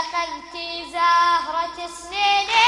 [0.00, 2.59] أخذتي زهرة سنيني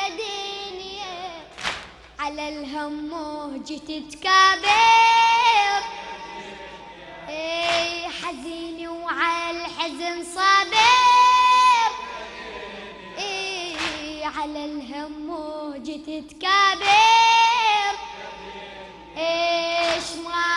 [0.00, 1.44] يا دنيا
[2.18, 5.82] على الهم وجيت تكابر.
[7.28, 11.90] اي حزين وعلى الحزن صابر.
[13.18, 17.92] اي على الهم وجيت تكابر.
[19.16, 20.50] إيش ما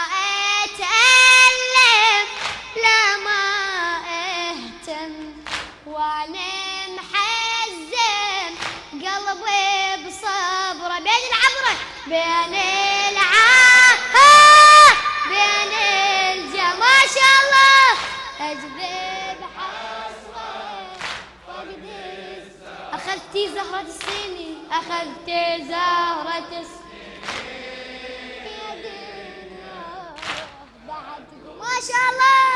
[0.64, 2.28] أتألم
[2.84, 3.44] لا ما
[4.08, 5.14] أهتم
[5.88, 6.53] وأنا
[12.14, 12.54] بين
[13.10, 14.22] العبره
[15.30, 17.88] بين الجا ما شاء الله.
[18.40, 20.98] اجذب حسره
[21.48, 22.44] فقدي
[22.94, 26.54] أخذتي زهرة السنين أخذتي زهرة
[28.84, 30.16] دنيا
[30.88, 31.28] بعد
[31.60, 32.54] ما شاء الله.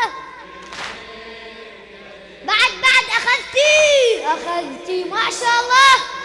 [2.44, 3.78] بعد بعد أخذتي.
[4.26, 6.17] أخذتي ما شاء الله.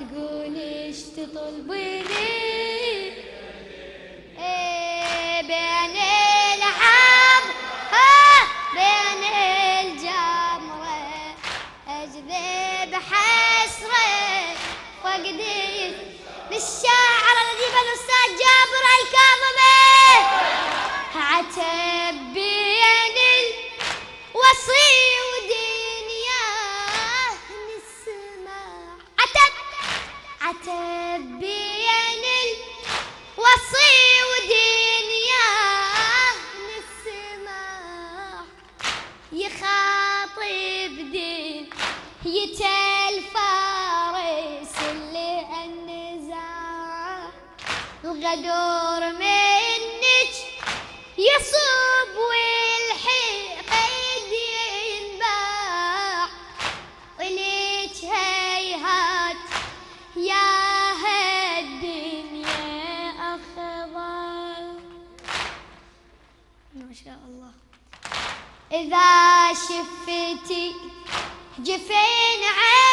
[0.00, 2.04] بعد قولي إيش تطلبيني
[4.38, 5.96] إيه، بين
[8.74, 9.22] بين
[15.04, 15.94] أجذب
[16.50, 20.10] للشاعر الأديب الأستاذ جابر الكاظمي.
[21.14, 22.29] عتب
[31.40, 32.24] بين
[33.38, 33.96] الوصي
[36.66, 38.44] نسمع
[39.32, 41.70] يخاطب دين
[44.90, 47.30] اللي النزاع
[48.04, 49.49] الغدور منك
[68.90, 70.74] إذا شفتي
[71.58, 72.89] جفين عيني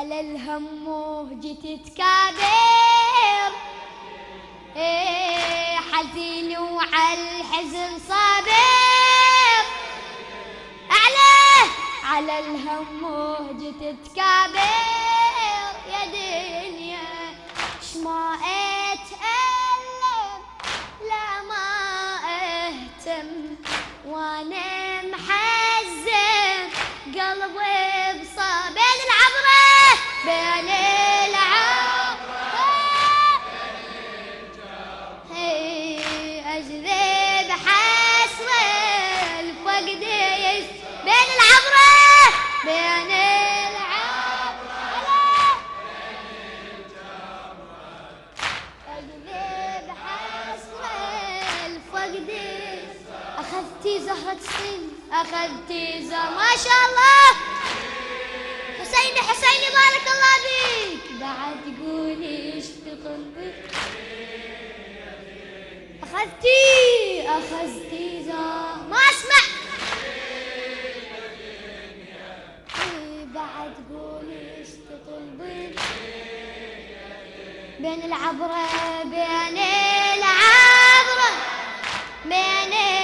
[0.00, 3.52] على الهم وجيت تكابر.
[4.76, 9.64] إيه حزين وعلى الحزن صابر.
[10.90, 11.70] أعلى
[12.04, 14.60] على الهم وجيت تكابر.
[15.92, 17.08] يا دنيا
[17.92, 18.38] شما
[18.92, 20.40] أتألم؟
[22.80, 23.28] متم
[24.06, 26.70] وأنا محزن.
[27.06, 27.99] قلبي
[54.10, 57.28] زهرة السن أخذتي زهرة ما شاء الله.
[58.80, 61.20] حسيني حسيني بارك الله فيك.
[61.20, 63.70] بعد قولي اشتغل بك
[66.02, 69.44] أخذتي أخذتي زهرة ما أسمع.
[73.34, 75.80] بعد قولي اشتغل بك
[77.80, 78.68] بين العبرة
[79.04, 79.58] بين
[80.18, 81.30] العبرة
[82.24, 82.99] بين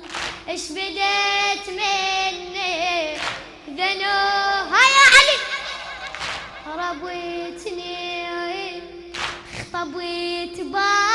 [0.49, 3.17] إيش بدت مني؟
[5.15, 5.37] علي.
[6.67, 8.27] ربيتني
[10.61, 11.10] بضعة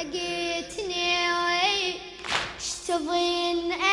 [0.00, 1.26] لقيتني
[2.58, 3.89] اشتظن انسى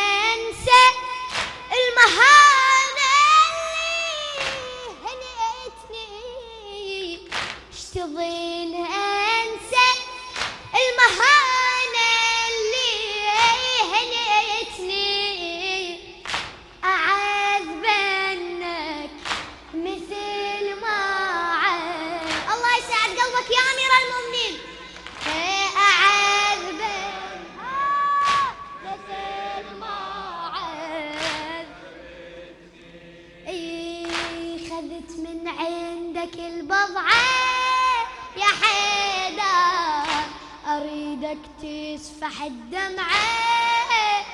[41.18, 44.26] أريدك تسفح الدمعة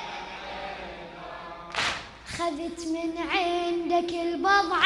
[2.38, 4.84] خذت من عندك البضعة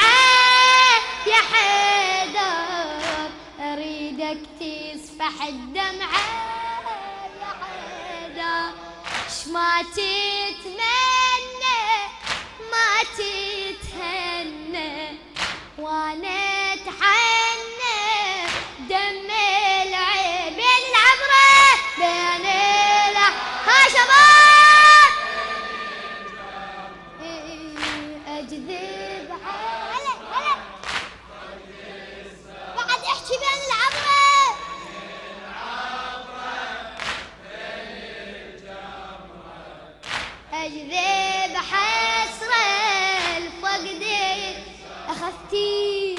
[1.26, 3.30] يا حيدر
[3.60, 6.20] أريدك تسفح الدمعة
[7.40, 8.70] يا حيدر
[9.30, 10.78] ش ما تتمنى
[12.72, 14.92] ما تتهنى.
[15.78, 16.37] وأنا
[40.68, 42.66] أجذب حسرة
[43.36, 44.02] الفقد.
[45.08, 46.14] أخذتي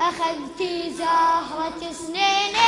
[0.00, 2.58] أخذتي زهرة سنيني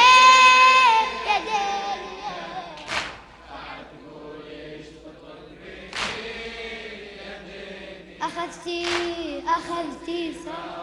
[8.23, 8.87] أخذتي
[9.47, 10.80] أخذتي زهرة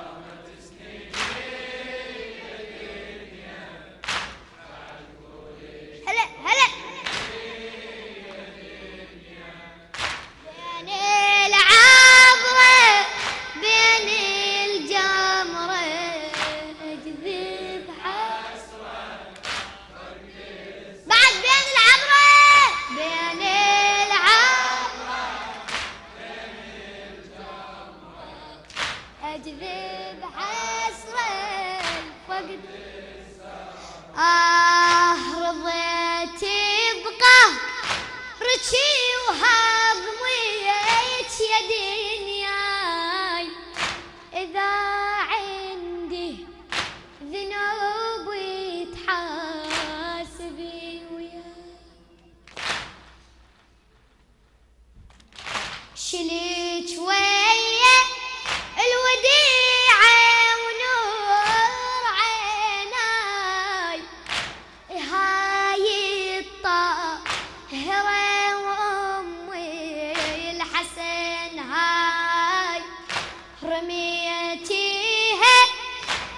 [73.78, 75.58] رميتيها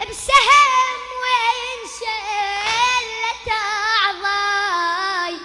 [0.02, 5.36] بسهم وين شلت أعضاي.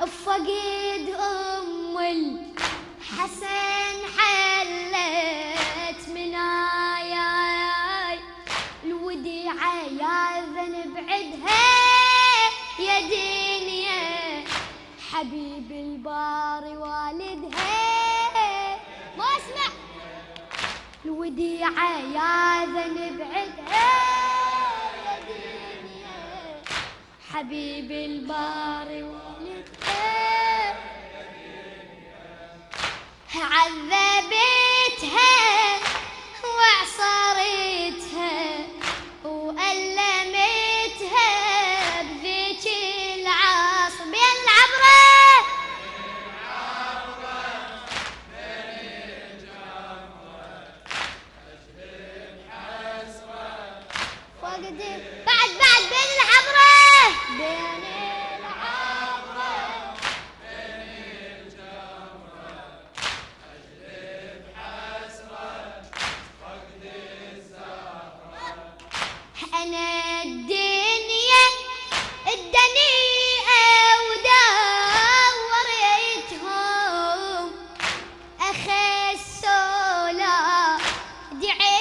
[0.00, 8.18] بفقد أم الحسن حلت مناياي
[8.84, 11.66] الوديعة يا ذنب عدها
[12.78, 14.44] يا دنيا
[15.12, 16.76] حبيب الباري
[21.26, 23.18] الوديعة يا ذنب
[25.28, 26.12] دنيا
[27.32, 30.76] حبيب الباري والدها
[33.34, 34.65] عذبت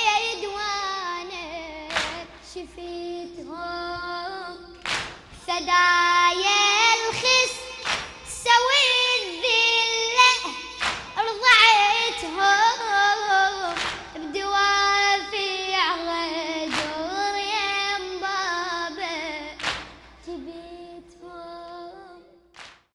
[0.08, 1.92] يا رضوانك
[2.54, 3.95] شفيتهم